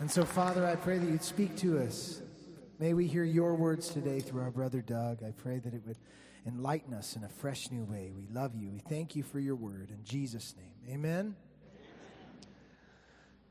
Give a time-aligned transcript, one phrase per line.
[0.00, 2.20] And so, Father, I pray that you'd speak to us.
[2.80, 5.22] May we hear your words today through our brother Doug.
[5.22, 5.96] I pray that it would
[6.46, 8.10] enlighten us in a fresh new way.
[8.14, 8.70] We love you.
[8.70, 9.90] We thank you for your word.
[9.90, 11.36] In Jesus' name, amen.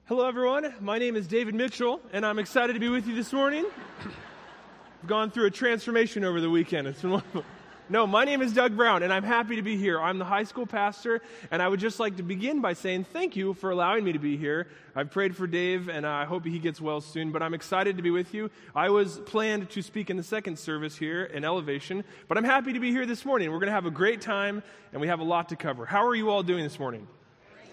[0.06, 0.74] Hello, everyone.
[0.82, 3.66] My name is David Mitchell, and I'm excited to be with you this morning.
[4.02, 6.88] I've gone through a transformation over the weekend.
[6.88, 7.46] It's been wonderful.
[7.90, 10.00] No, my name is Doug Brown, and I'm happy to be here.
[10.00, 11.22] I'm the high school pastor,
[11.52, 14.20] and I would just like to begin by saying thank you for allowing me to
[14.20, 14.68] be here.
[14.96, 18.02] I've prayed for Dave, and I hope he gets well soon, but I'm excited to
[18.02, 18.50] be with you.
[18.74, 22.72] I was planned to speak in the second service here in Elevation, but I'm happy
[22.72, 23.52] to be here this morning.
[23.52, 24.64] We're going to have a great time,
[24.94, 25.86] and we have a lot to cover.
[25.86, 27.06] How are you all doing this morning?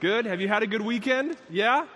[0.01, 0.27] Good?
[0.27, 1.37] Have you had a good weekend?
[1.49, 1.87] Yeah?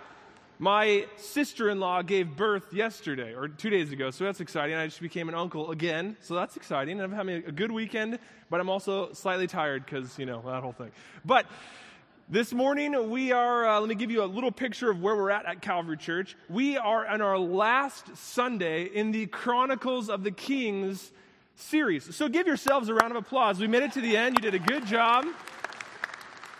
[0.57, 4.75] My sister in law gave birth yesterday, or two days ago, so that's exciting.
[4.75, 7.01] I just became an uncle again, so that's exciting.
[7.01, 8.19] I'm having a good weekend,
[8.49, 10.91] but I'm also slightly tired because, you know, that whole thing.
[11.25, 11.45] But
[12.29, 15.29] this morning, we are, uh, let me give you a little picture of where we're
[15.29, 16.37] at at Calvary Church.
[16.49, 21.11] We are on our last Sunday in the Chronicles of the Kings
[21.55, 22.15] series.
[22.15, 23.59] So give yourselves a round of applause.
[23.59, 24.37] We made it to the end.
[24.39, 25.25] You did a good job.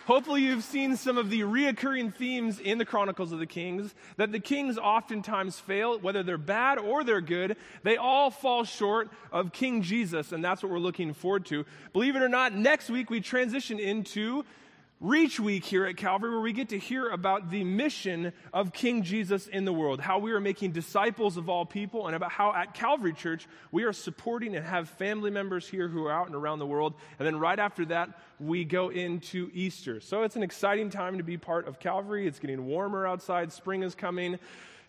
[0.06, 4.30] Hopefully, you've seen some of the reoccurring themes in the Chronicles of the Kings that
[4.30, 7.56] the kings oftentimes fail, whether they're bad or they're good.
[7.82, 11.66] They all fall short of King Jesus, and that's what we're looking forward to.
[11.92, 14.44] Believe it or not, next week we transition into
[15.00, 19.02] Reach Week here at Calvary, where we get to hear about the mission of King
[19.02, 22.54] Jesus in the world, how we are making disciples of all people, and about how
[22.54, 26.34] at Calvary Church we are supporting and have family members here who are out and
[26.34, 26.94] around the world.
[27.18, 28.08] And then right after that,
[28.40, 30.00] we go into Easter.
[30.00, 32.26] So it's an exciting time to be part of Calvary.
[32.26, 34.38] It's getting warmer outside, spring is coming.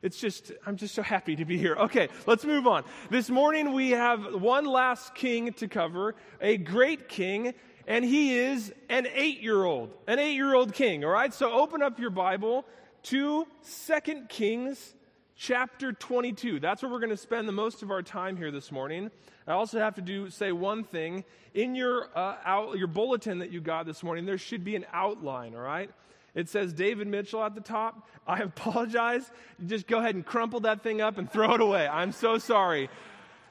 [0.02, 1.76] It's just, I'm just so happy to be here.
[1.76, 2.86] Okay, let's move on.
[3.10, 7.54] This morning we have one last king to cover, a great king
[7.88, 11.34] and he is an eight year old, an eight year old king, all right?
[11.34, 12.66] So open up your Bible
[13.04, 14.94] to Second Kings
[15.38, 16.60] chapter 22.
[16.60, 19.10] That's where we're going to spend the most of our time here this morning.
[19.48, 21.24] I also have to do say one thing.
[21.54, 24.86] In your, uh, out, your bulletin that you got this morning, there should be an
[24.92, 25.90] outline, all right?
[26.36, 28.10] It says David Mitchell at the top.
[28.28, 29.32] I apologize.
[29.66, 31.88] Just go ahead and crumple that thing up and throw it away.
[31.88, 32.90] I'm so sorry.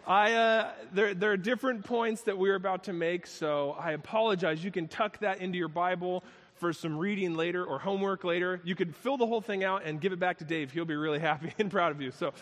[0.07, 4.63] I, uh, there, there are different points that we're about to make, so I apologize.
[4.63, 6.23] You can tuck that into your Bible
[6.55, 8.61] for some reading later or homework later.
[8.63, 10.71] You could fill the whole thing out and give it back to Dave.
[10.71, 12.13] He'll be really happy and proud of you.
[12.13, 12.33] So,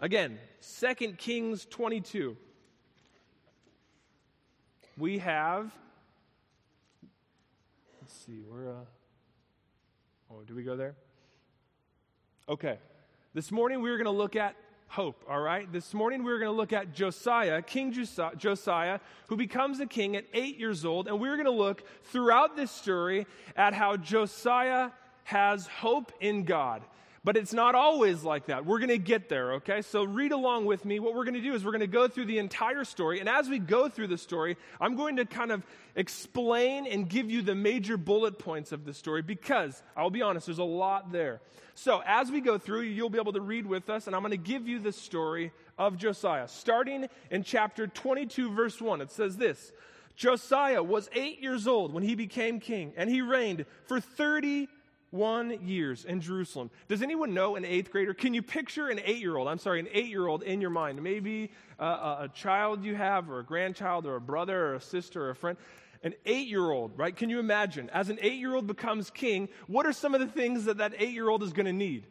[0.00, 0.40] again,
[0.80, 2.36] 2 Kings 22.
[4.96, 5.70] We have,
[8.00, 10.96] let's see, where, uh, oh, do we go there?
[12.48, 12.78] Okay.
[13.34, 14.56] This morning we are going to look at
[14.88, 15.70] hope, all right?
[15.70, 20.24] This morning we're going to look at Josiah, King Josiah, who becomes a king at
[20.32, 21.08] eight years old.
[21.08, 24.90] And we're going to look throughout this story at how Josiah
[25.24, 26.82] has hope in God.
[27.24, 28.64] But it's not always like that.
[28.64, 29.82] We're going to get there, okay?
[29.82, 31.00] So read along with me.
[31.00, 33.20] What we're going to do is we're going to go through the entire story.
[33.20, 35.64] And as we go through the story, I'm going to kind of
[35.96, 40.46] explain and give you the major bullet points of the story because I'll be honest,
[40.46, 41.40] there's a lot there.
[41.74, 44.32] So as we go through, you'll be able to read with us, and I'm going
[44.32, 46.48] to give you the story of Josiah.
[46.48, 49.72] Starting in chapter 22, verse 1, it says this
[50.16, 54.68] Josiah was eight years old when he became king, and he reigned for 30
[55.10, 56.70] one years in Jerusalem.
[56.88, 58.14] Does anyone know an eighth grader?
[58.14, 59.48] Can you picture an eight year old?
[59.48, 61.02] I'm sorry, an eight year old in your mind?
[61.02, 65.24] Maybe uh, a child you have, or a grandchild, or a brother, or a sister,
[65.24, 65.56] or a friend.
[66.02, 67.14] An eight year old, right?
[67.14, 67.90] Can you imagine?
[67.90, 70.94] As an eight year old becomes king, what are some of the things that that
[70.98, 72.06] eight year old is going to need?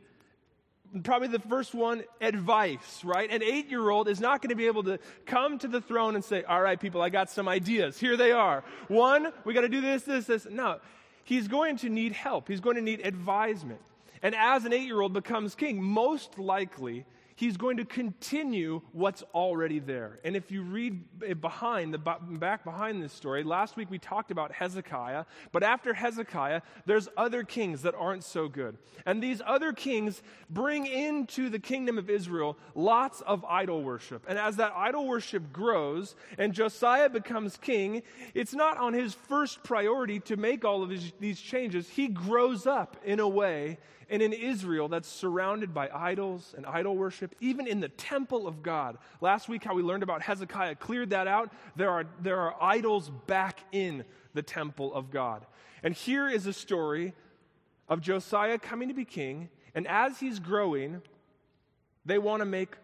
[1.04, 3.30] Probably the first one, advice, right?
[3.30, 6.16] An eight year old is not going to be able to come to the throne
[6.16, 8.00] and say, All right, people, I got some ideas.
[8.00, 8.64] Here they are.
[8.88, 10.48] One, we got to do this, this, this.
[10.50, 10.80] No
[11.28, 12.48] he's going to need help.
[12.48, 13.82] He's going to need advisement.
[14.24, 17.06] And as an eight year old becomes king, most likely
[17.38, 20.20] he's going to continue what's already there.
[20.24, 24.52] And if you read behind the back behind this story, last week we talked about
[24.52, 28.78] Hezekiah, but after Hezekiah, there's other kings that aren't so good.
[29.06, 34.26] And these other kings bring into the kingdom of Israel lots of idol worship.
[34.28, 38.02] And as that idol worship grows and Josiah becomes king,
[38.34, 41.88] it's not on his first priority to make all of his, these changes.
[41.88, 43.78] He grows up in a way
[44.10, 48.64] and in Israel that's surrounded by idols and idol worship, even in the temple of
[48.64, 48.98] God.
[49.22, 51.52] Last week, how we learned about Hezekiah cleared that out.
[51.76, 55.46] There are, there are idols back in the temple of God.
[55.84, 57.14] And here is a story
[57.90, 61.02] of Josiah coming to be king, and as he's growing,
[62.06, 62.76] they want to make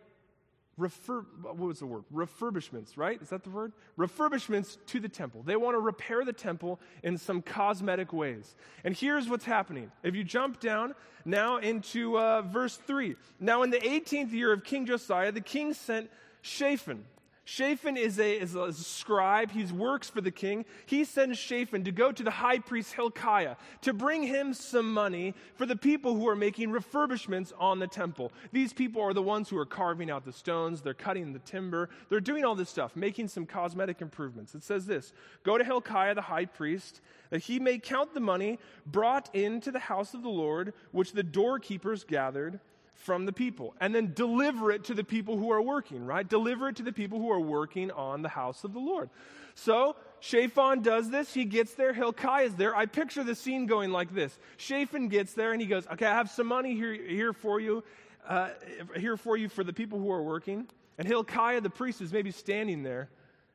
[0.76, 2.04] what was the word?
[2.14, 3.22] Refurbishments, right?
[3.22, 3.74] Is that the word?
[3.98, 5.44] Refurbishments to the temple.
[5.44, 8.56] They want to repair the temple in some cosmetic ways.
[8.84, 9.92] And here's what's happening.
[10.02, 13.16] If you jump down now into uh, verse 3.
[13.40, 16.10] Now, in the 18th year of King Josiah, the king sent
[16.42, 17.06] Shaphan
[17.46, 19.52] Shaphan is a, is a scribe.
[19.52, 20.64] He works for the king.
[20.86, 25.34] He sends Shaphan to go to the high priest Hilkiah to bring him some money
[25.56, 28.32] for the people who are making refurbishments on the temple.
[28.54, 31.90] These people are the ones who are carving out the stones, they're cutting the timber,
[32.10, 34.56] they're doing all this stuff, making some cosmetic improvements.
[34.56, 35.12] It says this
[35.44, 39.80] Go to Hilkiah the high priest, that he may count the money brought into the
[39.80, 42.62] house of the Lord, which the doorkeepers gathered
[42.94, 46.28] from the people and then deliver it to the people who are working, right?
[46.28, 49.10] Deliver it to the people who are working on the house of the Lord.
[49.56, 51.34] So Shaphan does this.
[51.34, 51.94] He gets there.
[51.94, 52.76] Hilkiah is there.
[52.76, 54.38] I picture the scene going like this.
[54.58, 57.84] Shaphan gets there and he goes, Okay, I have some money here, here for you,
[58.28, 58.50] uh,
[58.98, 60.68] here for you for the people who are working.
[60.98, 63.10] And Hilkiah, the priest, is maybe standing there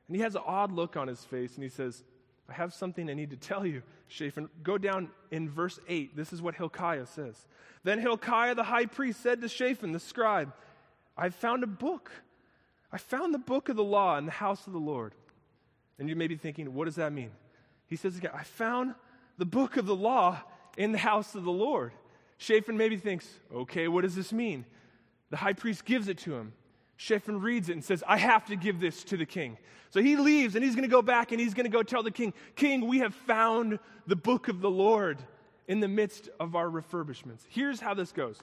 [0.09, 2.03] and he has an odd look on his face and he says,
[2.49, 4.49] I have something I need to tell you, Shaphan.
[4.63, 6.17] Go down in verse 8.
[6.17, 7.47] This is what Hilkiah says.
[7.85, 10.53] Then Hilkiah the high priest said to Shaphan the scribe,
[11.17, 12.11] I found a book.
[12.91, 15.15] I found the book of the law in the house of the Lord.
[15.99, 17.33] And you may be thinking, what does that mean?
[17.87, 18.95] He says again, I found
[19.37, 20.41] the book of the law
[20.77, 21.93] in the house of the Lord.
[22.39, 24.65] Shaphan maybe thinks, okay, what does this mean?
[25.31, 26.53] The high priest gives it to him.
[26.99, 29.57] Shaphan reads it and says, I have to give this to the king.
[29.91, 32.03] So he leaves and he's going to go back and he's going to go tell
[32.03, 33.79] the king, King, we have found
[34.09, 35.19] the book of the Lord
[35.69, 37.43] in the midst of our refurbishments.
[37.49, 38.41] Here's how this goes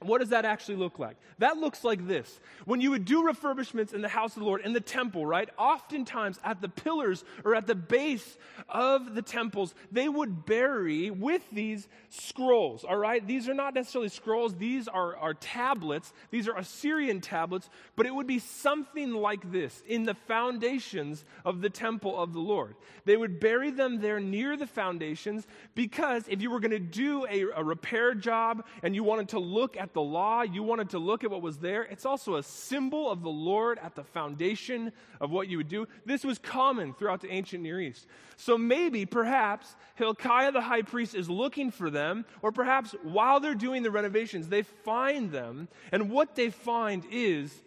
[0.00, 1.16] what does that actually look like?
[1.38, 2.40] That looks like this.
[2.66, 5.48] When you would do refurbishments in the house of the Lord, in the temple, right?
[5.58, 8.36] Oftentimes at the pillars or at the base
[8.68, 13.26] of the temples, they would bury with these scrolls, all right?
[13.26, 16.12] These are not necessarily scrolls, these are, are tablets.
[16.30, 21.62] These are Assyrian tablets, but it would be something like this in the foundations of
[21.62, 22.74] the temple of the Lord.
[23.06, 27.26] They would bury them there near the foundations because if you were going to do
[27.26, 30.90] a, a repair job and you wanted to look at at the law, you wanted
[30.90, 31.84] to look at what was there.
[31.84, 35.86] It's also a symbol of the Lord at the foundation of what you would do.
[36.04, 38.06] This was common throughout the ancient Near East.
[38.36, 43.54] So maybe, perhaps, Hilkiah the high priest is looking for them, or perhaps while they're
[43.54, 47.62] doing the renovations, they find them, and what they find is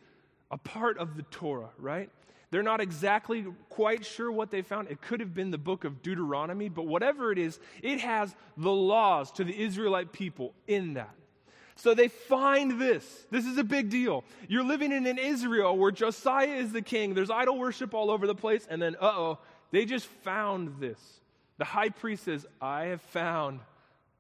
[0.52, 2.10] a part of the Torah, right?
[2.52, 4.90] They're not exactly quite sure what they found.
[4.90, 8.72] It could have been the book of Deuteronomy, but whatever it is, it has the
[8.72, 11.14] laws to the Israelite people in that.
[11.80, 13.06] So they find this.
[13.32, 14.26] This is a big deal.
[14.50, 17.14] You're living in an Israel where Josiah is the king.
[17.14, 18.68] There's idol worship all over the place.
[18.70, 19.38] And then, uh oh,
[19.72, 21.00] they just found this.
[21.58, 23.62] The high priest says, I have found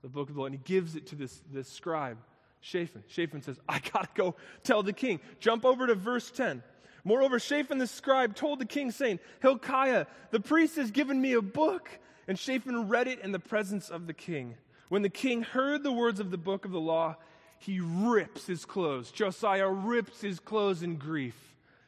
[0.01, 0.45] the book of the law.
[0.45, 2.17] And he gives it to this, this scribe,
[2.61, 3.03] Shaphan.
[3.09, 5.19] Shaphan says, I got to go tell the king.
[5.41, 6.63] Jump over to verse 10.
[7.03, 11.41] Moreover, Shaphan the scribe told the king, saying, Hilkiah, the priest has given me a
[11.41, 11.89] book.
[12.25, 14.55] And Shaphan read it in the presence of the king.
[14.87, 17.17] When the king heard the words of the book of the law,
[17.59, 19.11] he rips his clothes.
[19.11, 21.35] Josiah rips his clothes in grief.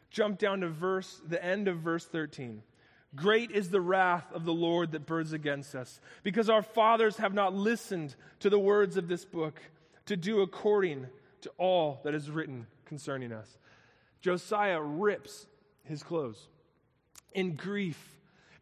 [0.09, 2.61] Jump down to verse, the end of verse 13.
[3.15, 7.33] Great is the wrath of the Lord that burns against us, because our fathers have
[7.33, 9.59] not listened to the words of this book
[10.05, 11.07] to do according
[11.41, 13.57] to all that is written concerning us.
[14.21, 15.45] Josiah rips
[15.83, 16.47] his clothes
[17.33, 17.97] in grief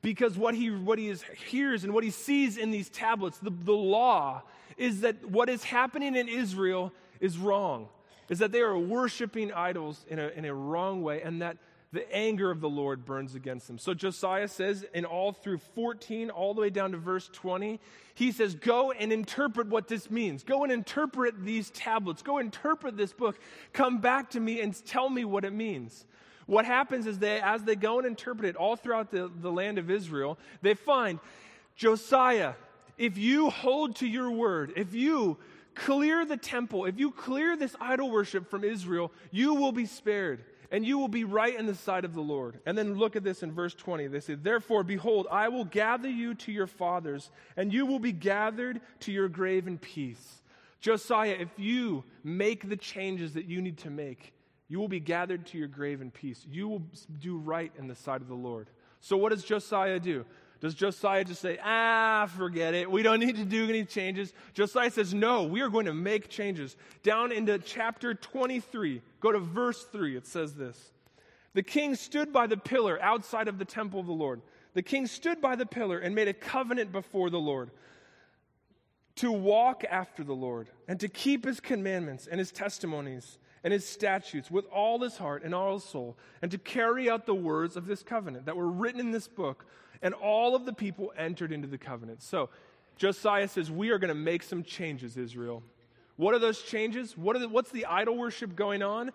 [0.02, 3.52] because what he, what he is, hears and what he sees in these tablets, the,
[3.52, 4.42] the law,
[4.80, 7.90] is that what is happening in Israel is wrong,
[8.30, 11.58] is that they are worshiping idols in a, in a wrong way, and that
[11.92, 13.78] the anger of the Lord burns against them.
[13.78, 17.80] So Josiah says in all through 14, all the way down to verse 20,
[18.14, 20.44] he says, Go and interpret what this means.
[20.44, 22.22] Go and interpret these tablets.
[22.22, 23.40] Go interpret this book.
[23.74, 26.06] Come back to me and tell me what it means.
[26.46, 29.78] What happens is they, as they go and interpret it all throughout the, the land
[29.78, 31.20] of Israel, they find
[31.76, 32.54] Josiah,
[33.00, 35.38] if you hold to your word, if you
[35.74, 40.44] clear the temple, if you clear this idol worship from Israel, you will be spared
[40.72, 42.60] and you will be right in the sight of the Lord.
[42.66, 44.08] And then look at this in verse 20.
[44.08, 48.12] They say, Therefore, behold, I will gather you to your fathers, and you will be
[48.12, 50.42] gathered to your grave in peace.
[50.80, 54.34] Josiah, if you make the changes that you need to make,
[54.68, 56.46] you will be gathered to your grave in peace.
[56.48, 56.84] You will
[57.20, 58.70] do right in the sight of the Lord.
[59.02, 60.26] So, what does Josiah do?
[60.62, 62.92] Does Josiah just say, ah, forget it.
[62.92, 64.34] We don't need to do any changes?
[64.54, 66.76] Josiah says, no, we are going to make changes.
[67.02, 70.18] Down into chapter 23, go to verse 3.
[70.18, 70.92] It says this
[71.54, 74.42] The king stood by the pillar outside of the temple of the Lord.
[74.74, 77.72] The king stood by the pillar and made a covenant before the Lord
[79.16, 83.86] to walk after the Lord and to keep his commandments and his testimonies and his
[83.86, 87.76] statutes with all his heart and all his soul, and to carry out the words
[87.76, 89.66] of this covenant that were written in this book.
[90.02, 92.22] And all of the people entered into the covenant.
[92.22, 92.50] So
[92.98, 95.64] Josiah says, We are going to make some changes, Israel.
[96.16, 97.18] What are those changes?
[97.18, 99.12] What are the, what's the idol worship going on?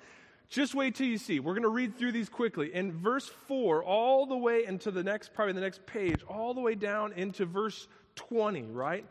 [0.48, 1.40] Just wait till you see.
[1.40, 2.74] We're going to read through these quickly.
[2.74, 6.60] In verse 4, all the way into the next, probably the next page, all the
[6.60, 9.04] way down into verse 20, right?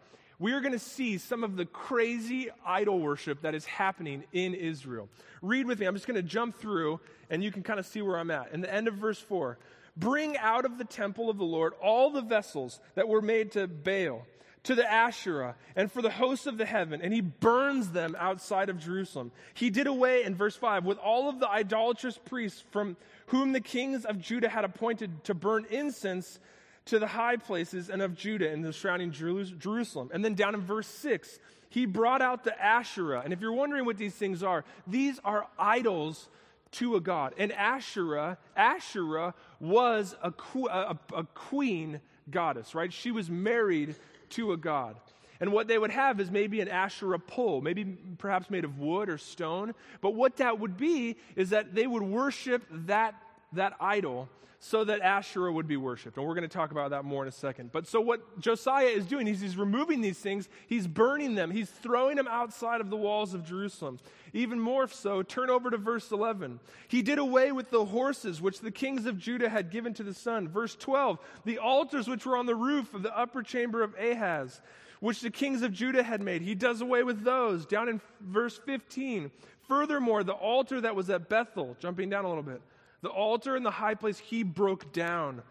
[0.43, 4.53] we are going to see some of the crazy idol worship that is happening in
[4.53, 5.07] Israel.
[5.41, 5.85] Read with me.
[5.85, 6.99] I'm just going to jump through,
[7.29, 8.51] and you can kind of see where I'm at.
[8.51, 9.57] In the end of verse 4
[9.95, 13.67] Bring out of the temple of the Lord all the vessels that were made to
[13.67, 14.25] Baal,
[14.63, 18.69] to the Asherah, and for the hosts of the heaven, and he burns them outside
[18.69, 19.31] of Jerusalem.
[19.53, 22.97] He did away, in verse 5, with all of the idolatrous priests from
[23.27, 26.39] whom the kings of Judah had appointed to burn incense
[26.85, 30.09] to the high places and of Judah and the surrounding Jerusalem.
[30.13, 33.21] And then down in verse 6, he brought out the Asherah.
[33.23, 36.29] And if you're wondering what these things are, these are idols
[36.73, 37.33] to a god.
[37.37, 40.33] And Asherah, Asherah was a,
[40.69, 42.91] a, a queen goddess, right?
[42.91, 43.95] She was married
[44.31, 44.95] to a god.
[45.39, 47.83] And what they would have is maybe an Asherah pole, maybe
[48.17, 49.73] perhaps made of wood or stone.
[49.99, 53.15] But what that would be is that they would worship that,
[53.55, 54.29] that idol
[54.59, 56.15] so that Asherah would be worshiped.
[56.15, 57.73] And we're going to talk about that more in a second.
[57.73, 61.69] But so what Josiah is doing is he's removing these things, he's burning them, he's
[61.69, 63.99] throwing them outside of the walls of Jerusalem.
[64.31, 66.61] Even more so, turn over to verse 11.
[66.87, 70.13] He did away with the horses which the kings of Judah had given to the
[70.13, 70.47] sun.
[70.47, 74.61] Verse 12, the altars which were on the roof of the upper chamber of Ahaz
[75.01, 76.41] which the kings of Judah had made.
[76.41, 77.65] He does away with those.
[77.65, 79.31] Down in verse 15.
[79.67, 82.61] Furthermore, the altar that was at Bethel, jumping down a little bit,
[83.03, 85.43] the altar in the high place he broke down.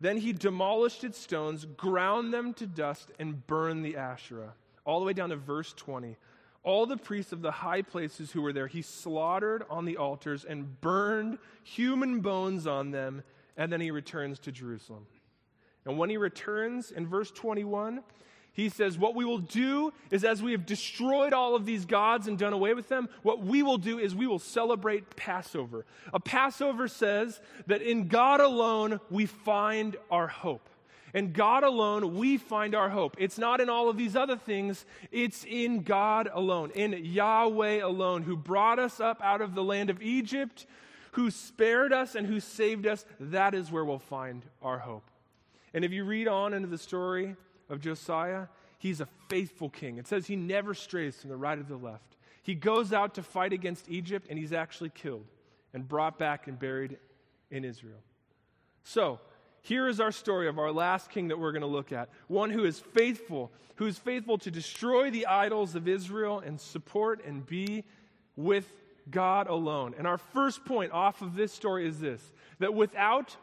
[0.00, 4.54] Then he demolished its stones, ground them to dust, and burned the Asherah.
[4.86, 6.16] All the way down to verse 20.
[6.62, 10.44] All the priests of the high places who were there, he slaughtered on the altars
[10.44, 13.24] and burned human bones on them,
[13.56, 15.06] and then he returns to Jerusalem.
[15.84, 18.02] And when he returns in verse 21,
[18.60, 22.28] he says, What we will do is, as we have destroyed all of these gods
[22.28, 25.86] and done away with them, what we will do is we will celebrate Passover.
[26.12, 30.68] A Passover says that in God alone we find our hope.
[31.12, 33.16] In God alone, we find our hope.
[33.18, 38.22] It's not in all of these other things, it's in God alone, in Yahweh alone,
[38.22, 40.66] who brought us up out of the land of Egypt,
[41.12, 43.04] who spared us, and who saved us.
[43.18, 45.10] That is where we'll find our hope.
[45.74, 47.34] And if you read on into the story
[47.70, 48.46] of Josiah,
[48.78, 49.96] he's a faithful king.
[49.96, 52.16] It says he never strays from the right or the left.
[52.42, 55.26] He goes out to fight against Egypt, and he's actually killed
[55.72, 56.98] and brought back and buried
[57.50, 58.00] in Israel.
[58.82, 59.20] So,
[59.62, 62.08] here is our story of our last king that we're going to look at.
[62.28, 67.22] One who is faithful, who is faithful to destroy the idols of Israel and support
[67.26, 67.84] and be
[68.36, 68.66] with
[69.10, 69.94] God alone.
[69.98, 72.22] And our first point off of this story is this
[72.58, 73.36] that without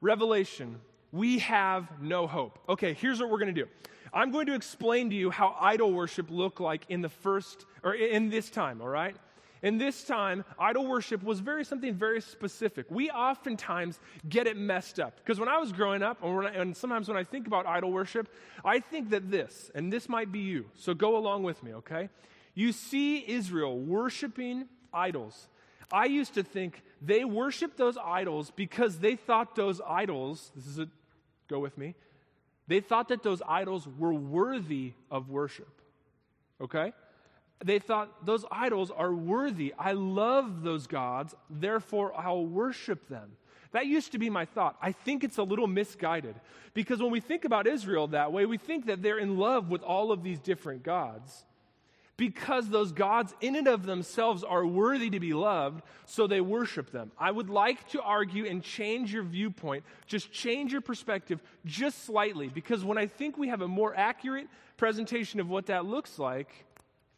[0.00, 0.80] revelation,
[1.12, 2.58] we have no hope.
[2.68, 3.68] Okay, here's what we're going to do.
[4.12, 7.94] I'm going to explain to you how idol worship looked like in the first, or
[7.94, 9.16] in this time, all right?
[9.62, 12.86] In this time, idol worship was very something very specific.
[12.90, 13.98] We oftentimes
[14.28, 15.16] get it messed up.
[15.16, 17.90] Because when I was growing up, and, I, and sometimes when I think about idol
[17.90, 18.32] worship,
[18.64, 22.08] I think that this, and this might be you, so go along with me, okay?
[22.54, 25.48] You see Israel worshiping idols.
[25.90, 30.78] I used to think they worshiped those idols because they thought those idols, this is
[30.78, 30.88] a
[31.48, 31.94] Go with me.
[32.66, 35.80] They thought that those idols were worthy of worship.
[36.60, 36.92] Okay?
[37.64, 39.74] They thought those idols are worthy.
[39.78, 43.32] I love those gods, therefore I'll worship them.
[43.72, 44.76] That used to be my thought.
[44.80, 46.36] I think it's a little misguided
[46.72, 49.82] because when we think about Israel that way, we think that they're in love with
[49.82, 51.44] all of these different gods
[52.18, 56.90] because those gods in and of themselves are worthy to be loved, so they worship
[56.90, 57.12] them.
[57.16, 62.48] I would like to argue and change your viewpoint, just change your perspective just slightly,
[62.48, 66.66] because when I think we have a more accurate presentation of what that looks like,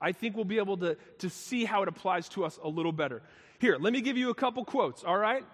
[0.03, 2.93] I think we'll be able to, to see how it applies to us a little
[2.93, 3.23] better.
[3.59, 5.45] Here, let me give you a couple quotes, all right?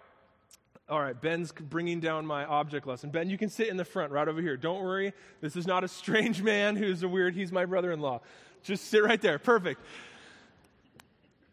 [0.88, 3.10] All right, Ben's bringing down my object lesson.
[3.10, 4.56] Ben, you can sit in the front right over here.
[4.56, 5.12] Don't worry.
[5.40, 8.20] This is not a strange man who's a weird, he's my brother in law.
[8.66, 9.38] Just sit right there.
[9.38, 9.80] Perfect.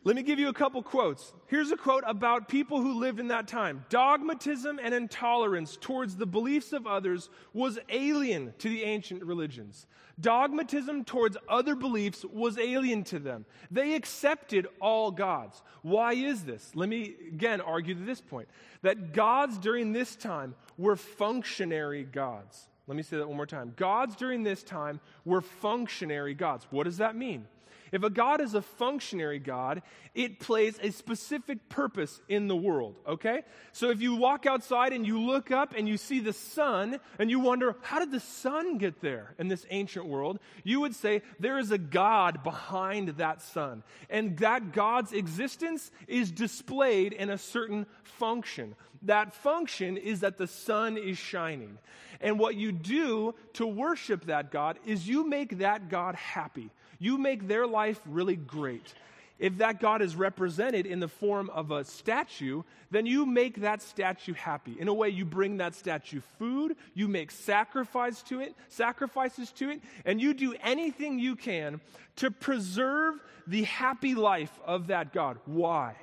[0.03, 1.31] Let me give you a couple quotes.
[1.47, 3.85] Here's a quote about people who lived in that time.
[3.89, 9.85] Dogmatism and intolerance towards the beliefs of others was alien to the ancient religions.
[10.19, 13.45] Dogmatism towards other beliefs was alien to them.
[13.69, 15.61] They accepted all gods.
[15.83, 16.71] Why is this?
[16.73, 18.49] Let me again argue to this point
[18.81, 22.67] that gods during this time were functionary gods.
[22.87, 23.73] Let me say that one more time.
[23.77, 26.67] Gods during this time were functionary gods.
[26.69, 27.47] What does that mean?
[27.93, 29.83] If a God is a functionary God,
[30.15, 33.43] it plays a specific purpose in the world, okay?
[33.71, 37.29] So if you walk outside and you look up and you see the sun and
[37.29, 40.39] you wonder, how did the sun get there in this ancient world?
[40.63, 43.83] You would say there is a God behind that sun.
[44.09, 48.75] And that God's existence is displayed in a certain function.
[49.03, 51.77] That function is that the sun is shining.
[52.21, 56.71] And what you do to worship that God is you make that God happy
[57.03, 58.93] you make their life really great.
[59.39, 63.81] If that God is represented in the form of a statue, then you make that
[63.81, 64.77] statue happy.
[64.79, 69.71] In a way, you bring that statue food, you make sacrifice to it, sacrifices to
[69.71, 71.81] it, and you do anything you can
[72.17, 73.15] to preserve
[73.47, 75.39] the happy life of that God.
[75.45, 75.95] Why?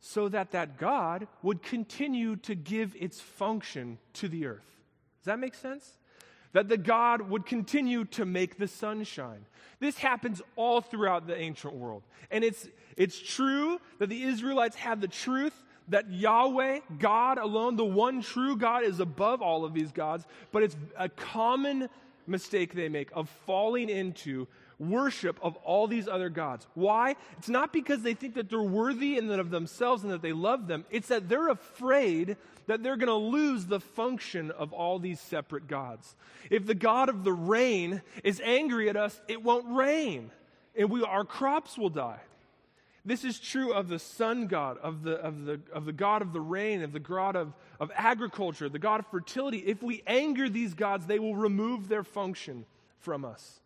[0.00, 4.76] So that that God would continue to give its function to the earth.
[5.20, 5.96] Does that make sense?
[6.54, 9.44] That the God would continue to make the sun shine.
[9.80, 12.02] This happens all throughout the ancient world.
[12.30, 15.52] And it's, it's true that the Israelites have the truth
[15.88, 20.62] that Yahweh, God alone, the one true God, is above all of these gods, but
[20.62, 21.90] it's a common
[22.26, 24.46] mistake they make of falling into
[24.78, 26.66] worship of all these other gods.
[26.74, 27.16] Why?
[27.38, 30.32] It's not because they think that they're worthy and that of themselves and that they
[30.32, 30.84] love them.
[30.90, 35.68] It's that they're afraid that they're going to lose the function of all these separate
[35.68, 36.16] gods.
[36.50, 40.30] If the God of the rain is angry at us, it won't rain,
[40.76, 42.20] and we, our crops will die.
[43.06, 46.32] This is true of the sun god, of the, of the, of the god of
[46.32, 49.58] the rain, of the god of, of agriculture, the god of fertility.
[49.58, 52.64] If we anger these gods, they will remove their function
[53.00, 53.60] from us.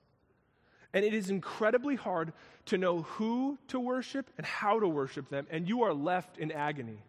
[0.94, 2.32] And it is incredibly hard
[2.66, 6.52] to know who to worship and how to worship them, and you are left in
[6.52, 7.02] agony.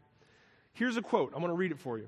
[0.74, 1.31] Here's a quote.
[1.33, 2.07] I'm going to read it for you.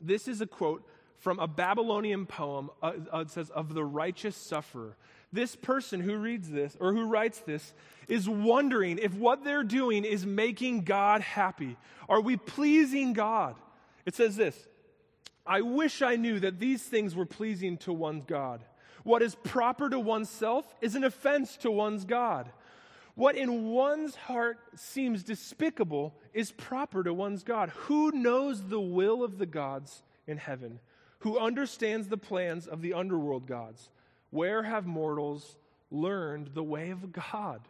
[0.00, 0.86] This is a quote
[1.18, 2.70] from a Babylonian poem.
[2.82, 4.96] Uh, uh, it says, Of the righteous sufferer.
[5.32, 7.74] This person who reads this or who writes this
[8.06, 11.76] is wondering if what they're doing is making God happy.
[12.08, 13.56] Are we pleasing God?
[14.06, 14.66] It says this
[15.46, 18.62] I wish I knew that these things were pleasing to one's God.
[19.08, 22.52] What is proper to oneself is an offense to one's God.
[23.14, 27.70] What in one's heart seems despicable is proper to one's God.
[27.70, 30.78] Who knows the will of the gods in heaven?
[31.20, 33.88] Who understands the plans of the underworld gods?
[34.28, 35.56] Where have mortals
[35.90, 37.62] learned the way of God?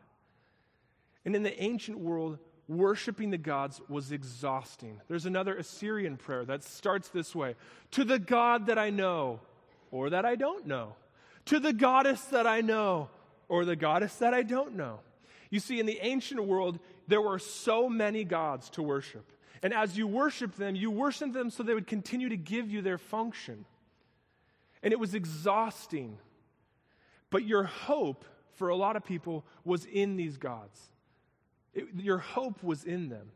[1.25, 5.01] And in the ancient world, worshiping the gods was exhausting.
[5.07, 7.55] There's another Assyrian prayer that starts this way
[7.93, 9.39] To the God that I know
[9.93, 10.97] or that I don't know
[11.47, 13.11] to the goddess that I know
[13.49, 15.01] or the goddess that I don't know.
[15.51, 19.33] You see, in the ancient world, there were so many gods to worship.
[19.63, 22.83] And as you worship them, you worship them so they would continue to give you
[22.83, 23.65] their function.
[24.83, 26.19] And it was exhausting.
[27.31, 28.25] But your hope
[28.55, 30.91] for a lot of people was in these gods.
[31.75, 33.31] It, your hope was in them.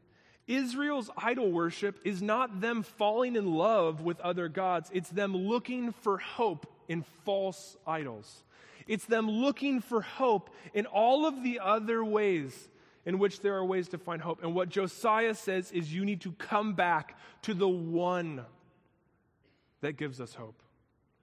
[0.47, 5.93] Israel's idol worship is not them falling in love with other gods, it's them looking
[5.93, 8.45] for hope in false idols.
[8.87, 12.69] It's them looking for hope in all of the other ways
[13.05, 14.43] in which there are ways to find hope.
[14.43, 18.45] And what Josiah says is you need to come back to the one
[19.81, 20.63] that gives us hope.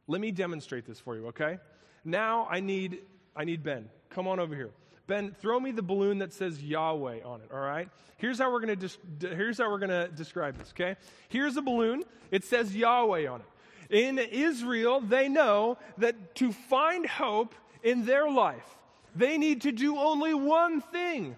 [0.08, 1.60] Let me demonstrate this for you, okay?
[2.04, 3.00] Now I need
[3.36, 3.90] I need Ben.
[4.10, 4.72] Come on over here.
[5.10, 7.90] Ben, throw me the balloon that says Yahweh on it, all right?
[8.18, 8.90] Here's how we're going to
[9.36, 10.96] here's how we're going to describe this, okay?
[11.28, 12.04] Here's a balloon.
[12.32, 13.48] It says Yahweh on it.
[13.90, 18.76] In Israel, they know that to find hope in their life,
[19.16, 21.36] they need to do only one thing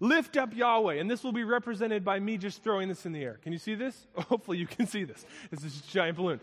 [0.00, 0.96] lift up Yahweh.
[0.96, 3.38] And this will be represented by me just throwing this in the air.
[3.42, 4.06] Can you see this?
[4.14, 5.24] Hopefully, you can see this.
[5.50, 6.40] This is a giant balloon.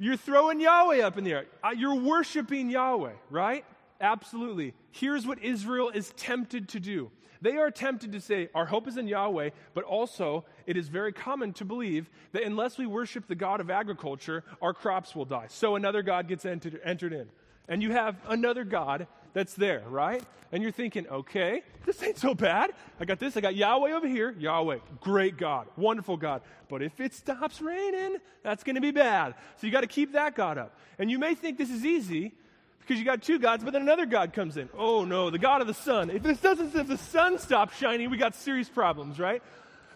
[0.00, 1.44] You're throwing Yahweh up in the air.
[1.62, 3.64] Uh, you're worshiping Yahweh, right?
[4.00, 4.74] Absolutely.
[4.90, 7.10] Here's what Israel is tempted to do
[7.42, 11.12] they are tempted to say, Our hope is in Yahweh, but also it is very
[11.12, 15.46] common to believe that unless we worship the God of agriculture, our crops will die.
[15.48, 17.28] So another God gets entered, entered in.
[17.68, 20.22] And you have another God that's there, right?
[20.52, 22.72] And you're thinking, okay, this ain't so bad.
[22.98, 23.36] I got this.
[23.36, 24.34] I got Yahweh over here.
[24.36, 26.42] Yahweh, great God, wonderful God.
[26.68, 29.34] But if it stops raining, that's going to be bad.
[29.56, 30.76] So you got to keep that God up.
[30.98, 32.34] And you may think this is easy
[32.90, 34.68] because you got two gods, but then another God comes in.
[34.76, 36.10] Oh no, the God of the sun.
[36.10, 39.44] If this doesn't, if the sun stops shining, we got serious problems, right?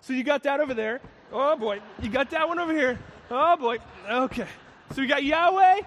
[0.03, 1.01] So you got that over there.
[1.33, 2.97] Oh boy, you got that one over here.
[3.33, 3.79] Oh boy.
[4.09, 4.47] Okay.
[4.93, 5.81] So we got Yahweh.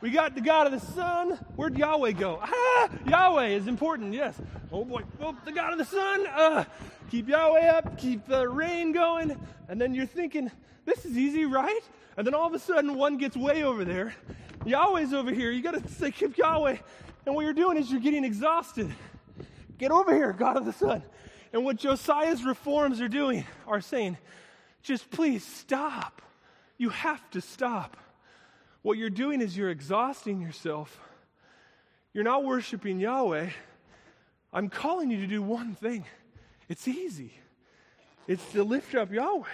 [0.00, 1.32] We got the God of the sun.
[1.54, 2.38] Where'd Yahweh go?
[2.42, 4.14] Ah, Yahweh is important.
[4.14, 4.34] Yes.
[4.72, 5.02] Oh boy.
[5.20, 6.26] Oh, the God of the sun.
[6.26, 6.64] Uh,
[7.10, 7.98] keep Yahweh up.
[7.98, 9.38] Keep the rain going.
[9.68, 10.50] And then you're thinking,
[10.86, 11.82] this is easy, right?
[12.16, 14.14] And then all of a sudden, one gets way over there
[14.64, 15.50] Yahweh's over here.
[15.50, 16.76] You got to say, keep Yahweh.
[17.26, 18.92] And what you're doing is you're getting exhausted.
[19.78, 21.02] Get over here, God of the Sun.
[21.52, 24.18] And what Josiah's reforms are doing are saying,
[24.82, 26.22] just please stop.
[26.78, 27.96] You have to stop.
[28.82, 31.00] What you're doing is you're exhausting yourself.
[32.12, 33.50] You're not worshiping Yahweh.
[34.52, 36.04] I'm calling you to do one thing.
[36.68, 37.32] It's easy.
[38.26, 39.44] It's to lift up Yahweh.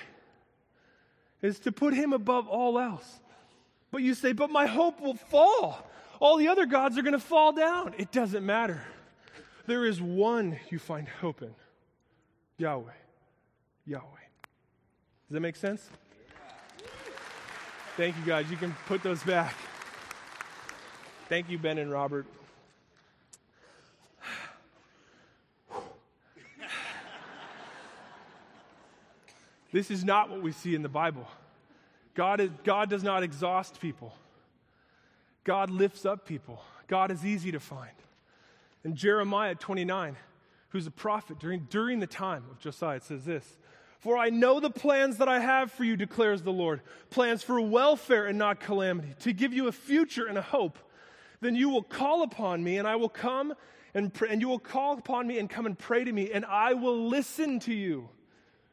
[1.42, 3.20] It's to put him above all else.
[3.90, 5.86] But you say, but my hope will fall.
[6.20, 7.94] All the other gods are going to fall down.
[7.98, 8.82] It doesn't matter.
[9.66, 11.54] There is one you find hope in
[12.58, 12.92] Yahweh.
[13.86, 14.02] Yahweh.
[14.02, 15.88] Does that make sense?
[17.96, 18.50] Thank you, guys.
[18.50, 19.54] You can put those back.
[21.28, 22.26] Thank you, Ben and Robert.
[29.72, 31.28] This is not what we see in the Bible.
[32.14, 34.14] God, is, God does not exhaust people,
[35.44, 36.62] God lifts up people.
[36.90, 37.92] God is easy to find.
[38.82, 40.16] In Jeremiah 29,
[40.70, 43.44] who's a prophet during, during the time of Josiah, it says this
[44.00, 47.60] For I know the plans that I have for you, declares the Lord plans for
[47.60, 50.80] welfare and not calamity, to give you a future and a hope.
[51.40, 53.54] Then you will call upon me, and I will come
[53.94, 56.74] and, and you will call upon me and come and pray to me, and I
[56.74, 58.08] will listen to you.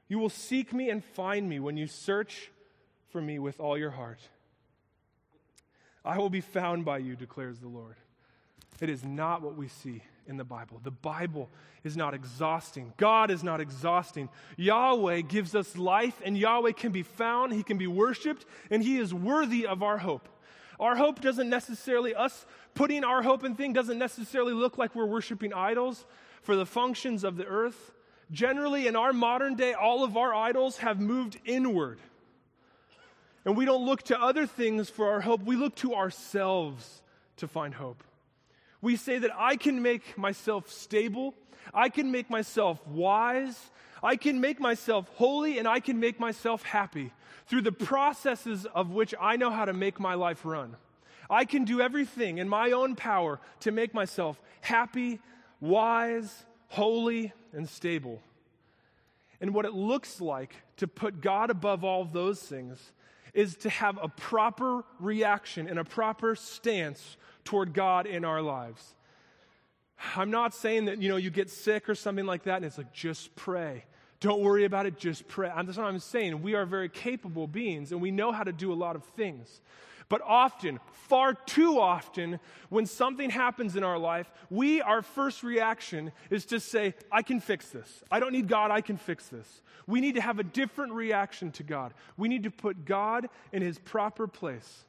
[0.07, 2.51] You will seek me and find me when you search
[3.09, 4.19] for me with all your heart.
[6.03, 7.95] I will be found by you, declares the Lord.
[8.79, 10.79] It is not what we see in the Bible.
[10.83, 11.49] The Bible
[11.83, 12.93] is not exhausting.
[12.97, 14.29] God is not exhausting.
[14.55, 18.97] Yahweh gives us life, and Yahweh can be found, He can be worshiped, and He
[18.97, 20.29] is worthy of our hope.
[20.79, 25.05] Our hope doesn't necessarily, us putting our hope in things doesn't necessarily look like we're
[25.05, 26.05] worshiping idols
[26.43, 27.91] for the functions of the earth.
[28.31, 31.99] Generally, in our modern day, all of our idols have moved inward.
[33.47, 37.01] And we don't look to other things for our hope, we look to ourselves
[37.37, 38.03] to find hope.
[38.81, 41.33] We say that I can make myself stable,
[41.73, 43.57] I can make myself wise,
[44.03, 47.13] I can make myself holy, and I can make myself happy
[47.45, 50.75] through the processes of which I know how to make my life run.
[51.29, 55.21] I can do everything in my own power to make myself happy,
[55.61, 58.21] wise, holy, and stable.
[59.39, 62.91] And what it looks like to put God above all those things
[63.37, 68.95] is to have a proper reaction and a proper stance toward God in our lives.
[70.15, 72.79] I'm not saying that, you know, you get sick or something like that and it's
[72.79, 73.85] like, just pray.
[74.21, 75.51] Don't worry about it, just pray.
[75.55, 76.41] That's what I'm saying.
[76.41, 79.61] We are very capable beings and we know how to do a lot of things.
[80.09, 82.39] But often, far too often,
[82.69, 87.41] when something happens in our life, we, our first reaction is to say, I can
[87.41, 88.03] fix this.
[88.09, 89.61] I don't need God, I can fix this.
[89.85, 91.93] We need to have a different reaction to God.
[92.15, 94.85] We need to put God in his proper place.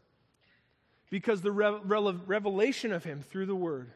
[1.10, 3.90] Because the re- re- revelation of him through the word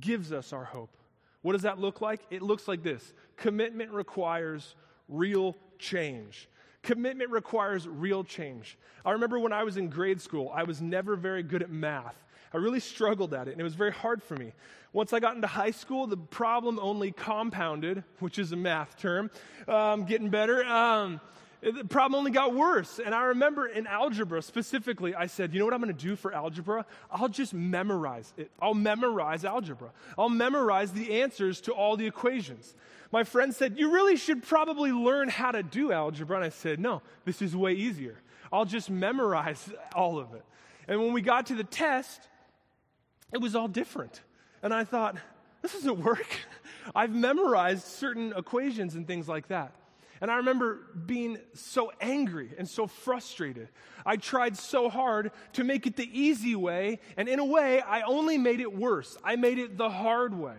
[0.00, 0.96] gives us our hope.
[1.42, 2.22] What does that look like?
[2.30, 4.74] It looks like this commitment requires
[5.08, 6.48] real change.
[6.86, 8.78] Commitment requires real change.
[9.04, 12.14] I remember when I was in grade school, I was never very good at math.
[12.54, 14.52] I really struggled at it, and it was very hard for me.
[14.92, 19.32] Once I got into high school, the problem only compounded, which is a math term,
[19.66, 20.64] um, getting better.
[20.64, 21.20] Um,
[21.72, 23.00] the problem only got worse.
[23.04, 26.14] And I remember in algebra specifically, I said, you know what I'm going to do
[26.14, 26.86] for algebra?
[27.10, 28.50] I'll just memorize it.
[28.60, 29.90] I'll memorize algebra.
[30.16, 32.74] I'll memorize the answers to all the equations.
[33.10, 36.36] My friend said, You really should probably learn how to do algebra.
[36.36, 38.20] And I said, No, this is way easier.
[38.52, 40.44] I'll just memorize all of it.
[40.86, 42.28] And when we got to the test,
[43.32, 44.22] it was all different.
[44.62, 45.16] And I thought,
[45.62, 46.26] This doesn't work.
[46.94, 49.72] I've memorized certain equations and things like that.
[50.20, 53.68] And I remember being so angry and so frustrated.
[54.04, 58.02] I tried so hard to make it the easy way, and in a way, I
[58.02, 59.16] only made it worse.
[59.22, 60.56] I made it the hard way.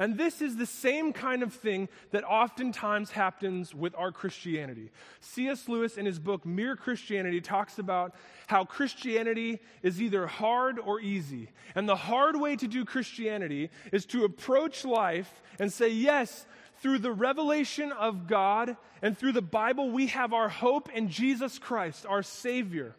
[0.00, 4.92] And this is the same kind of thing that oftentimes happens with our Christianity.
[5.18, 5.68] C.S.
[5.68, 8.14] Lewis, in his book Mere Christianity, talks about
[8.46, 11.50] how Christianity is either hard or easy.
[11.74, 16.46] And the hard way to do Christianity is to approach life and say, Yes,
[16.80, 21.58] through the revelation of God and through the Bible, we have our hope in Jesus
[21.58, 22.94] Christ, our Savior.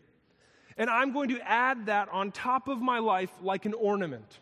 [0.78, 4.40] And I'm going to add that on top of my life like an ornament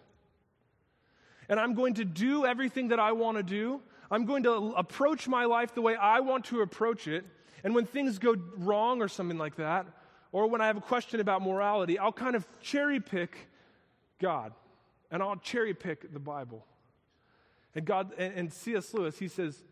[1.50, 3.82] and I'm going to do everything that I want to do.
[4.12, 7.26] I'm going to approach my life the way I want to approach it.
[7.63, 9.86] And when things go wrong or something like that,
[10.32, 13.38] or when I have a question about morality, I'll kind of cherry pick
[14.19, 14.54] God
[15.10, 16.65] and I'll cherry pick the Bible.
[17.78, 18.92] And God and, and C.S.
[18.96, 19.63] Lewis, he says,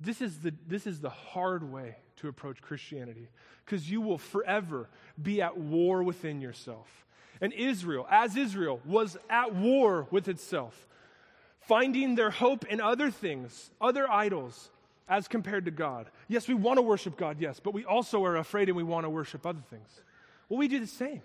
[0.00, 3.28] this is the, this is the hard way to approach Christianity
[3.64, 4.90] because you will forever
[5.22, 7.06] be at war within yourself.
[7.40, 10.88] And Israel, as Israel, was at war with itself,
[11.60, 14.70] finding their hope in other things, other idols,
[15.08, 16.10] as compared to God.
[16.26, 19.04] Yes, we want to worship God, yes, but we also are afraid and we want
[19.04, 20.02] to worship other things.
[20.48, 21.22] Well, we do the same.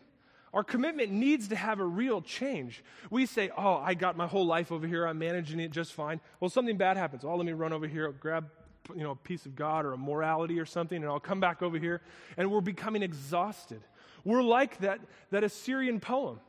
[0.53, 2.83] Our commitment needs to have a real change.
[3.10, 6.19] We say, Oh, I got my whole life over here, I'm managing it just fine.
[6.39, 7.23] Well, something bad happens.
[7.25, 8.49] Oh, let me run over here, grab
[8.95, 11.62] you know, a piece of God or a morality or something, and I'll come back
[11.62, 12.01] over here.
[12.38, 13.81] And we're becoming exhausted.
[14.23, 14.99] We're like that,
[15.31, 16.39] that Assyrian poem.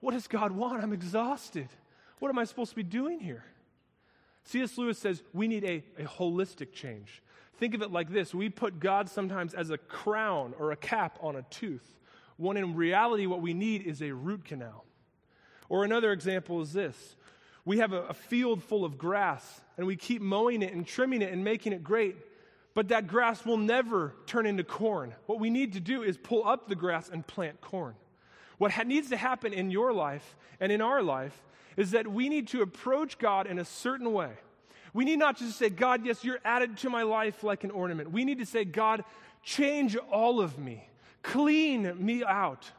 [0.00, 0.82] What does God want?
[0.82, 1.68] I'm exhausted.
[2.18, 3.44] What am I supposed to be doing here?
[4.44, 4.78] C.S.
[4.78, 7.22] Lewis says we need a, a holistic change.
[7.58, 11.18] Think of it like this we put God sometimes as a crown or a cap
[11.20, 11.98] on a tooth
[12.38, 14.84] when in reality, what we need is a root canal.
[15.68, 17.16] Or another example is this
[17.64, 21.20] we have a, a field full of grass, and we keep mowing it and trimming
[21.20, 22.16] it and making it great,
[22.72, 25.14] but that grass will never turn into corn.
[25.26, 27.94] What we need to do is pull up the grass and plant corn.
[28.56, 31.42] What ha- needs to happen in your life and in our life
[31.76, 34.32] is that we need to approach God in a certain way.
[34.94, 38.10] We need not just say, God, yes, you're added to my life like an ornament.
[38.10, 39.04] We need to say, God,
[39.42, 40.87] change all of me.
[41.22, 42.70] Clean me out.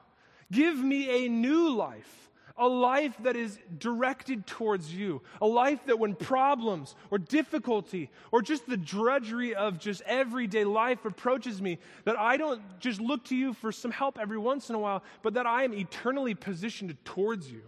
[0.52, 6.00] Give me a new life, a life that is directed towards you, a life that
[6.00, 12.18] when problems or difficulty or just the drudgery of just everyday life approaches me, that
[12.18, 15.36] I don't just look to you for some help every once in a while, but
[15.36, 17.62] that I am eternally positioned towards you.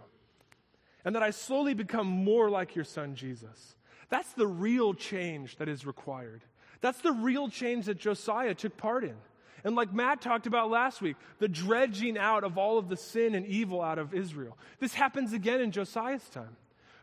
[1.04, 3.76] And that I slowly become more like your son, Jesus.
[4.08, 6.42] That's the real change that is required.
[6.80, 9.16] That's the real change that Josiah took part in.
[9.64, 13.34] And like Matt talked about last week, the dredging out of all of the sin
[13.34, 14.58] and evil out of Israel.
[14.80, 16.56] This happens again in Josiah's time.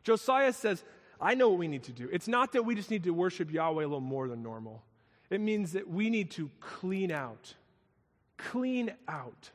[0.04, 0.84] Josiah says,
[1.22, 2.10] I know what we need to do.
[2.12, 4.84] It's not that we just need to worship Yahweh a little more than normal,
[5.30, 7.54] it means that we need to clean out,
[8.38, 9.52] clean out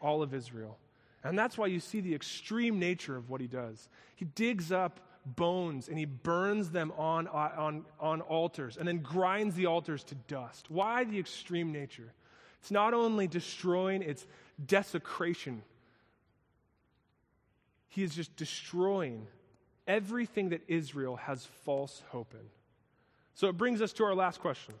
[0.00, 0.78] all of Israel.
[1.24, 3.88] And that's why you see the extreme nature of what he does.
[4.14, 9.54] He digs up bones and he burns them on, on, on altars and then grinds
[9.54, 10.70] the altars to dust.
[10.70, 12.12] Why the extreme nature?
[12.60, 14.26] It's not only destroying, it's
[14.64, 15.62] desecration.
[17.88, 19.26] He is just destroying
[19.86, 22.46] everything that Israel has false hope in.
[23.34, 24.74] So it brings us to our last question.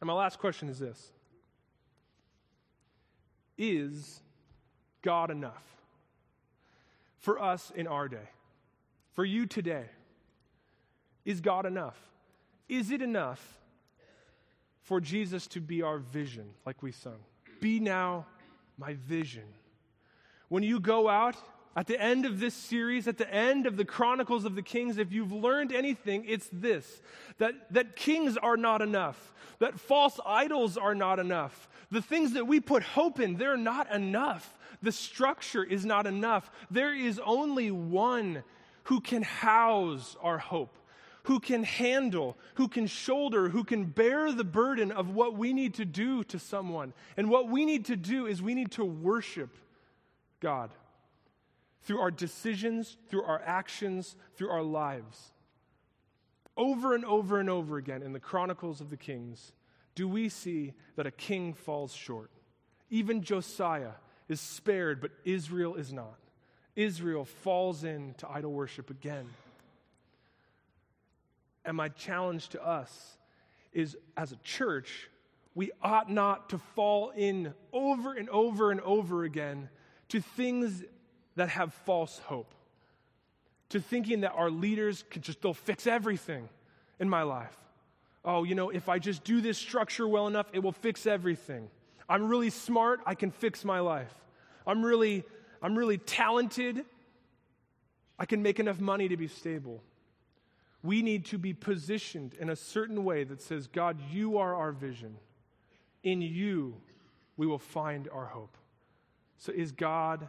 [0.00, 1.12] And my last question is this
[3.56, 4.20] Is
[5.02, 5.64] God enough
[7.18, 8.28] for us in our day?
[9.12, 9.86] For you today?
[11.24, 11.98] Is God enough?
[12.68, 13.57] Is it enough
[14.88, 17.18] for Jesus to be our vision, like we sung.
[17.60, 18.24] Be now
[18.78, 19.44] my vision.
[20.48, 21.36] When you go out
[21.76, 24.96] at the end of this series, at the end of the Chronicles of the Kings,
[24.96, 27.02] if you've learned anything, it's this
[27.36, 31.68] that, that kings are not enough, that false idols are not enough.
[31.90, 34.58] The things that we put hope in, they're not enough.
[34.80, 36.50] The structure is not enough.
[36.70, 38.42] There is only one
[38.84, 40.77] who can house our hope
[41.28, 45.74] who can handle, who can shoulder, who can bear the burden of what we need
[45.74, 46.94] to do to someone.
[47.18, 49.54] And what we need to do is we need to worship
[50.40, 50.70] God
[51.82, 55.32] through our decisions, through our actions, through our lives.
[56.56, 59.52] Over and over and over again in the Chronicles of the Kings,
[59.94, 62.30] do we see that a king falls short.
[62.88, 63.92] Even Josiah
[64.30, 66.18] is spared, but Israel is not.
[66.74, 69.28] Israel falls into idol worship again.
[71.68, 73.18] And my challenge to us
[73.74, 75.10] is as a church,
[75.54, 79.68] we ought not to fall in over and over and over again
[80.08, 80.82] to things
[81.36, 82.54] that have false hope,
[83.68, 86.48] to thinking that our leaders can just, they'll fix everything
[86.98, 87.54] in my life.
[88.24, 91.68] Oh, you know, if I just do this structure well enough, it will fix everything.
[92.08, 94.14] I'm really smart, I can fix my life.
[94.66, 95.22] I'm really,
[95.60, 96.86] I'm really talented,
[98.18, 99.82] I can make enough money to be stable.
[100.82, 104.72] We need to be positioned in a certain way that says, God, you are our
[104.72, 105.16] vision.
[106.04, 106.76] In you,
[107.36, 108.56] we will find our hope.
[109.38, 110.28] So, is God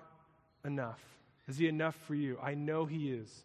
[0.66, 1.02] enough?
[1.48, 2.38] Is He enough for you?
[2.42, 3.44] I know He is.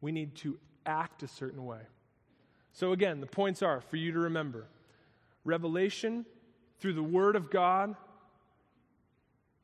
[0.00, 1.80] We need to act a certain way.
[2.72, 4.66] So, again, the points are for you to remember
[5.44, 6.24] revelation
[6.80, 7.94] through the Word of God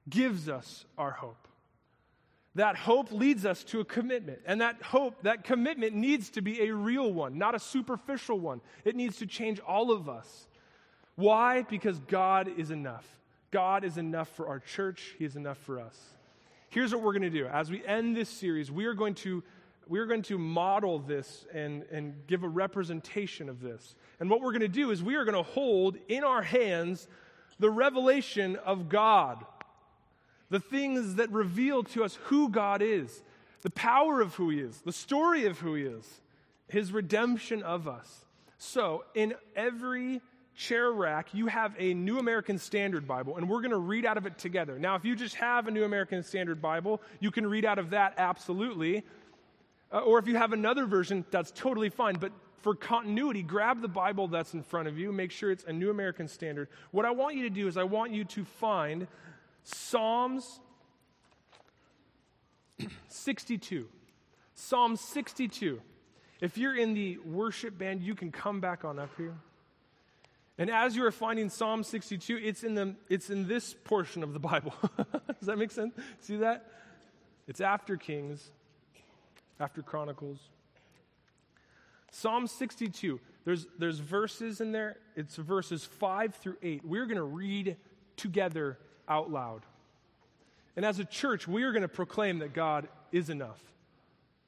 [0.09, 1.40] gives us our hope.
[2.57, 4.41] That hope leads us to a commitment.
[4.45, 8.61] And that hope, that commitment needs to be a real one, not a superficial one.
[8.85, 10.49] It needs to change all of us.
[11.15, 11.63] Why?
[11.63, 13.07] Because God is enough.
[13.51, 15.99] God is enough for our church, He is enough for us.
[16.71, 17.47] Here's what we're going to do.
[17.47, 19.43] As we end this series, we are going to,
[19.89, 23.97] we are going to model this and, and give a representation of this.
[24.21, 27.09] And what we're going to do is we are going to hold in our hands
[27.59, 29.45] the revelation of God
[30.51, 33.23] the things that reveal to us who God is,
[33.63, 36.21] the power of who He is, the story of who He is,
[36.69, 38.25] His redemption of us.
[38.59, 40.21] So, in every
[40.55, 44.19] chair rack, you have a New American Standard Bible, and we're going to read out
[44.19, 44.79] of it together.
[44.79, 47.91] Now, if you just have a New American Standard Bible, you can read out of
[47.91, 49.03] that absolutely.
[49.93, 52.17] Uh, or if you have another version, that's totally fine.
[52.17, 55.73] But for continuity, grab the Bible that's in front of you, make sure it's a
[55.73, 56.69] New American Standard.
[56.91, 59.07] What I want you to do is, I want you to find
[59.65, 60.61] Psalms
[63.09, 63.87] 62.
[64.55, 65.81] Psalm 62.
[66.41, 69.35] If you're in the worship band, you can come back on up here.
[70.59, 74.33] And as you are finding Psalm 62, it's in, the, it's in this portion of
[74.33, 74.75] the Bible.
[74.97, 75.95] Does that make sense?
[76.21, 76.67] See that?
[77.49, 78.51] It's after Kings,
[79.59, 80.39] after Chronicles.
[82.11, 84.99] Psalm 62, there's, there's verses in there.
[85.17, 86.85] It's verses 5 through 8.
[86.85, 87.77] We're going to read
[88.17, 88.79] together
[89.11, 89.63] out loud.
[90.77, 93.61] And as a church, we are going to proclaim that God is enough,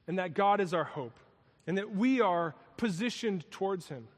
[0.06, 1.18] and that God is our hope,
[1.66, 4.08] and that we are positioned towards Him,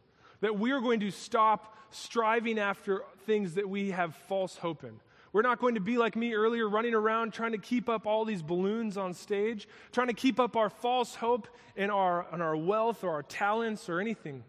[0.41, 5.01] that we are going to stop striving after things that we have false hope in.
[5.33, 8.25] We're not going to be like me earlier, running around trying to keep up all
[8.25, 12.57] these balloons on stage, trying to keep up our false hope in our, in our
[12.57, 14.45] wealth or our talents or anything.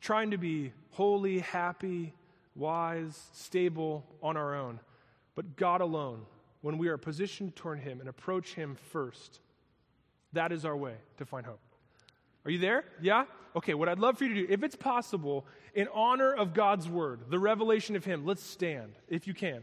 [0.00, 2.14] Trying to be holy, happy,
[2.56, 4.80] wise, stable on our own.
[5.36, 6.22] But God alone,
[6.62, 9.38] when we are positioned toward Him and approach Him first,
[10.32, 11.60] that is our way to find hope.
[12.44, 12.84] Are you there?
[13.00, 13.26] Yeah?
[13.54, 16.88] Okay, what I'd love for you to do, if it's possible, in honor of God's
[16.88, 19.62] word, the revelation of Him, let's stand, if you can.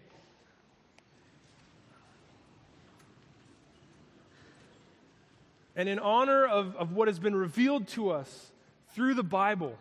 [5.75, 8.51] And in honor of, of what has been revealed to us
[8.93, 9.75] through the Bible,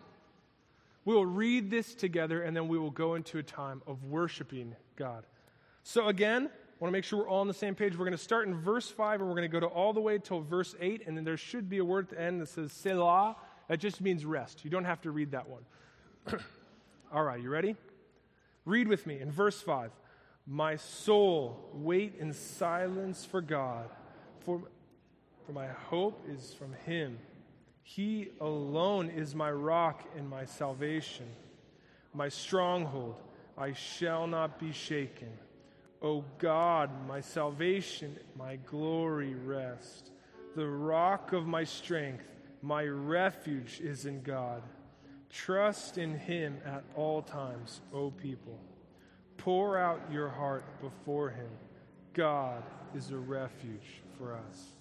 [1.05, 4.75] we will read this together and then we will go into a time of worshiping
[4.95, 5.23] God.
[5.83, 7.93] So, again, I want to make sure we're all on the same page.
[7.93, 10.01] We're going to start in verse 5 and we're going to go to all the
[10.01, 12.47] way till verse 8, and then there should be a word at the end that
[12.47, 13.35] says Selah.
[13.67, 14.63] That just means rest.
[14.63, 15.63] You don't have to read that one.
[17.13, 17.75] all right, you ready?
[18.65, 19.91] Read with me in verse 5.
[20.45, 23.89] My soul, wait in silence for God,
[24.41, 24.61] for,
[25.45, 27.17] for my hope is from Him.
[27.83, 31.27] He alone is my rock and my salvation,
[32.13, 33.21] my stronghold.
[33.57, 35.29] I shall not be shaken.
[36.03, 40.11] O God, my salvation, my glory rest.
[40.55, 42.27] The rock of my strength,
[42.61, 44.61] my refuge is in God.
[45.29, 48.59] Trust in him at all times, O people.
[49.37, 51.49] Pour out your heart before him.
[52.13, 52.63] God
[52.93, 54.72] is a refuge for us.